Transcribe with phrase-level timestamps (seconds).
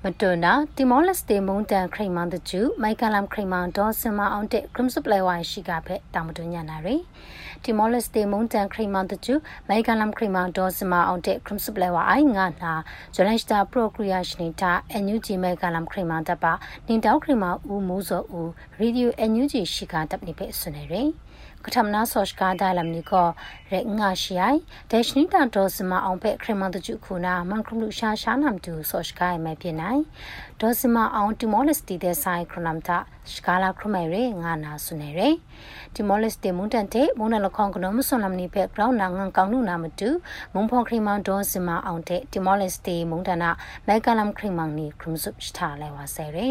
[0.00, 6.96] မရိုင်မွန်ခေါန်ဂျန်ငါနာမရာကတာဆတ်ကောဝိုင်ဂျပန်ကိုခိမဆုမ်ဂျန်ငါဆလမ်တေလူကအိုင်မတွနာတီမောလက်စတေမုန်တန်ခရိမန်တကျူမိုက်ကလမ်ခရိမန်ဒေါ်စမအောင်တဲ့ဂရမ်စပလေဝိုင်ရှိကဖက်တာမတွညာနာရီ
[7.64, 9.34] တီမောလက်စတေမုန်တန်ခရိမန်တကျူ
[9.68, 12.72] မိုက်ကလမ်ခရိမန်ဒေါ်စမအောင်တဲ့ဂရမ်စပလေဝိုင်ငါနာ
[13.14, 16.52] ဂျလန်စတာပရိုကရီယာရှင်တာအန်ယူဂျီမိုက်ကလမ်ခရိမန်တပါ
[16.86, 21.02] နင်တောက်ခရိမန်ဦးမိုးစောဦးရေဒီယိုအန်ယူဂျီရှိကတပ်နေဖက်ဆွနေရီ
[21.64, 23.26] ကထမနာဆော့ရှ်ကာဒါလမ်နီကို
[23.72, 24.58] ရက်ငါရှိုင်
[24.90, 30.02] ဒက်ရှနီတာဒေါ်စမအောင်ဖက်ခရမန်တကျခုနာမန်ခရုလူရှာရှာနမ်တူဆော့ရှ်ကာမဲပြနိုင်
[30.60, 32.98] ဒေါ်စမအောင်တီမောလက်စတီတဲ့ဆိုင်ခရနမ်တာ
[33.32, 35.28] ရှကာလာခရမဲရေငါနာဆုနေရေ
[35.94, 40.08] တီမောလက်စတီမွန်တန်တဲ့မွန်နလခေါင်ကနမဆွန်လမ်နီဖက်ဂရောင်းနာငန်ကောင်းနုနာမတူ
[40.54, 43.50] မွန်ဖော်ခရမန်ဒေါ်စမအောင်တဲ့တီမောလက်စတီမွန်တနာ
[43.86, 46.48] မဲကလမ်ခရမန်နီခရုမ်ဆုပ်စတာလဲဝါဆယ်ရေ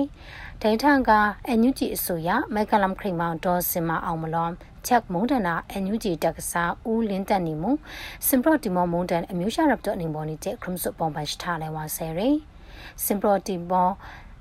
[0.61, 1.11] ဒေထန်က
[1.47, 4.50] အန်ယူဂျီအစိုးရမဲကလမ်ခရမန်ဒေါ်စမအောင်မလော
[4.88, 7.72] ချက်မုန်တနာအန်ယူဂျီတက်ကစားဦးလင်းတက်နေမှု
[8.28, 12.29] စင်ပရော့တီမောမုန်တန်အမျိုးရှာရပ်တော့နေပေါ်နေတဲ့ခရမ်ဆုပုံပိုင်ထားလဲဝါဆယ်ရီ
[13.06, 13.90] စင်ပရော့တီမော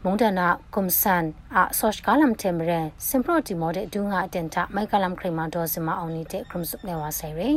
[0.08, 1.24] မုန်တနာကွန်ဆန်
[1.56, 7.50] အဆော့ချ်ကလမ်တေမရန်စင်ပရော့တီမောတဲ့ဒူငါအတန်တာမိုက်ကလမ်ခရမန်ဒေါ်စမအောင်နေတဲ့ခရမ်ဆုလဲဝါဆယ်ရီ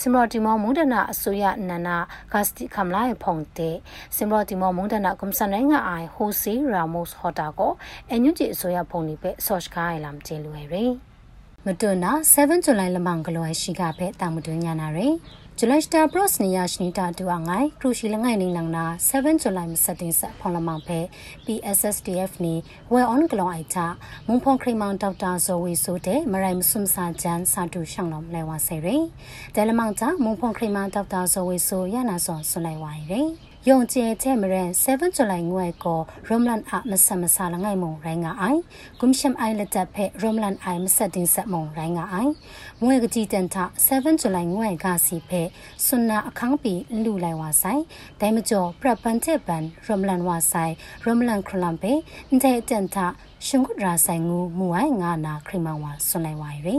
[0.00, 1.96] စင်ပရော့တီမောမုန်တနာအစိုးရနနာ
[2.32, 3.76] ဂတ်စတီခမ်လာဖုန်တဲ့
[4.16, 7.72] စင်ပရော့တီမောမုန်တနာကွန်ဆန်နိုင်ငံအိုင်ဟိုစီရာမို့စ်ဟော်တာကို
[8.10, 10.86] အန်ယူဂျီအစိုးရဖုန်နေပဲဆော့ချ်ကိုင်လမ်ကျေလူရီ
[11.66, 15.14] မတွနာ7ဇူလိုင်လမန်ကလောရှိကဖဲတာမတွညာနာရယ်
[15.60, 20.98] ဂျူလိုက်စတာဘရော့စ်နီယာရှနီတာတူအငိုင်ခရူရှီလငိုင်နေနန်နာ7ဇူလိုင်မစတင်ဆက်ဖောင်လမန်ဖဲ
[21.44, 22.54] PSSDF နီ
[22.92, 23.86] ဝဲအွန်ကလောအိုက်တာ
[24.26, 28.68] မုံဖုန်ခရီမောင်ဒေါက်တာဇော်ဝီဆိုတဲ့မရိုင်မဆွမ်စာဂျန်စာတူရှောင်းလုံးလဲဝါဆ
[33.66, 38.60] ယ်ရယ်ဒဲလမောင်တာမုံဖုန်ခရီမောင်ဒေါက်တာဇော်ဝီဆိုရနာစောဆွလိုက်ဝိုင်ရယ်ယုံကျဲတဲ့မရန်7ဇူလိုင်ငွေကိုရမလန်အမဆမဆာလငိုင်မုံရိုင်းငါအိုင်
[39.00, 42.32] ကွန်ရှမ်အိုင်လက်တပ်ဖဲရမလန်အိုင်မဆက်တင်ဆက်မုံရိုင်းငါအိုင်
[42.82, 43.56] မွေကတိတန်ထ
[43.86, 45.42] 7ဇူလိုင်ငွေကစီဖဲ
[45.86, 47.82] ဆွနာအခန်းပီလူလိုက်ဝါဆိုင်
[48.20, 50.72] ဒိုင်မကျော်ပရပန်တဲ့ပန်ရမလန်ဝါဆိုင်
[51.04, 51.92] ရမလန်ခရလမ်ပေ
[52.42, 52.96] တဲ့တန်ထ
[53.46, 56.76] ရှင်ကုဒရာဆိုင်ငူမူအိုင်ငါနာခရမန်ဝါဆွန်လိုက်ဝါရီတဲ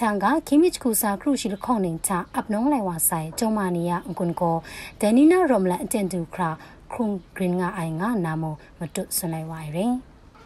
[0.00, 4.56] ထန်ကခိမစ်ကူစာခရုရှိလခေါနေချာအပနုံးလိုက်ဝါဆိုင်ကျုံမာနီယာအကွန်ကို
[5.00, 6.50] ဒဲနီနာရောမလန်အတန်တူခရာ
[6.92, 8.44] ခုံဂရင်ငါအိုင်ငါနာမ
[8.78, 9.94] မတုဆွန်လိုက်ဝါရင်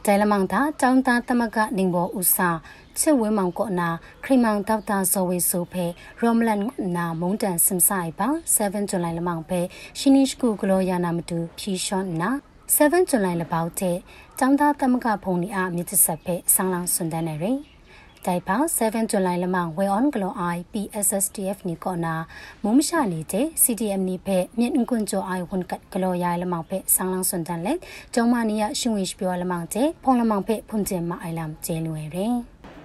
[0.07, 2.51] ဒဲလမန်တာတောင်းတာတမကနေဘောဥစာ
[2.99, 3.89] ချစ်ဝင်းမောင်ကောနာ
[4.25, 5.85] ခရီမောင်ဒေါက်တာဇော်ဝေဆိုဖဲ
[6.21, 6.61] ရောမလန်
[6.97, 9.61] နာမုန်တန်စင်ဆိုင်ပါ7ဇူလိုင်လမောင်ဖဲ
[9.99, 12.31] ရှင်းနစ်ကူဂလိုယာနာမတူဖြီရှွန်နာ
[12.75, 13.97] 7ဇူလိုင်လပေါတဲ့
[14.39, 17.72] တောင်းတာတမကဖုန်နီအားမြစ်ဆက်ဖဲဆောင်းလောင်းစွန်တန်းနေရယ်
[18.27, 22.15] တိုင်ပါ7ဇူလိုင်လမှဝေအွန်ဂလိုအိုင် PSSTF နီကောနာ
[22.63, 27.61] မုံမရှာနေတဲ့ CDM နီဖက်မြင့်ကွန်ဂျိုအိုင်ဝန်ကတ်ဂလိုရိုင်လမောင်ဖက်ဆောင်းလောင်းစွန်တန်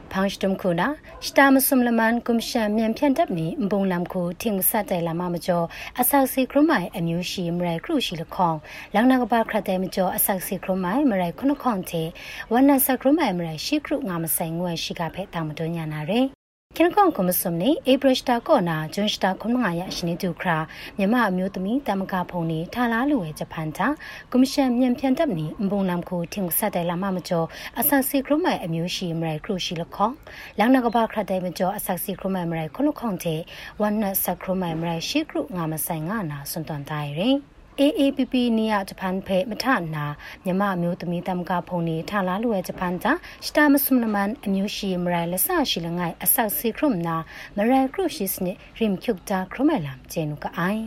[0.07, 5.65] လက်ကျုံမနီယရှင်ဝင်းပြောလမောင်တဲ့ဖုံလမောင်ဖက်ဖွန်ကျင်မအိုင်လမ်ကျဲလွယ်တယ်ဖောင်းစတုံခုနာစတာမဆုမလမန်ကွန်ရှန်မြန်ဖြန်တပ်နီဘုံလမ်ခုထင်းဆတ်တိုင်လာမမကျော်
[5.99, 8.57] အဆောက်စီခရမိုင်အမျိုးရှိမရိုင်ခရုရှိလခေါင်
[8.93, 12.07] လောင်နာကပါခရတဲ့မကျော်အဆောက်စီခရမိုင်မရိုင်ခုနခေါန်တဲ့
[12.53, 16.36] ဝနဆခရမိုင်မရိုင်ရှိခရုငါမဆိုင်ငွေရှိကဖဲတောင်မတွညာနာရယ်
[16.79, 20.57] ခင်ကွန်ကွန်မစုံနေအေဘရစတာကောနာဂျွန်စတာခွန်ငါရရှိနေသူခရာ
[20.97, 23.87] မြမအမျိုးသမီးတမကဖုန်နေထာလာလူဝဲဂျပန်တာ
[24.31, 27.47] ကွန်မရှင်မြန်ဖြန်တပ်နေဘုံနမ်ကိုထင်ဆက်တယ်လာမမကျော်
[27.79, 30.09] အဆက်စီခရမိုင်အမျိုးရှိမရိုင်ခရုရှိလခေါ
[30.57, 33.41] လောင်နကဘာခရတဲ့မကျော်အဆက်စီခရမိုင်မရိုင်ခုလခေါန်တဲ့
[33.81, 39.65] ဝနတ်ဆက်ခရမိုင်မရိုင်ရှိခရုငါမဆိုင်ငါနာစွန်တန်တိုင်းရင် AAPP နေရဂျပန်ဖဲမထ
[39.95, 40.05] နာ
[40.45, 43.11] မြမမျိုးသမီးတမ်ကဖုန်နေထလာလွယ်ဂျပန်တာ
[43.47, 47.15] စတာမဆုမနမန်အမျိုးရှိမရိုင်လဆရှိလငိုင်အဆောက်စီခရုမနာ
[47.57, 50.83] မရိုင်ခရုရှိစနေရင်ကျုပ်တာခရမလမ်ကျေနုကအိုင်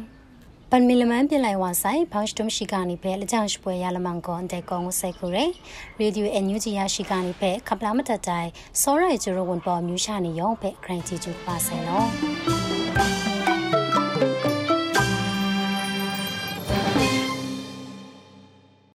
[0.70, 5.50] ပန်မီလမန်ပြလိုက်ဝါဆိုင်ဖောင်းစတုံရှိကနေပဲလကြောင်ရှပွဲရလမန်ကွန်တဲ့ကောင်ကိုစိုက်ခုရယ်
[6.00, 8.48] ရေဒီယိုအန်ယူဂျီရရှိကနေပဲခပလာမတတိုင်
[8.80, 13.29] စောရိုင်ဂျိုရဝန်ပေါ်မြူရှာနေရောပဲဂရန်တီကျူပါဆယ်လော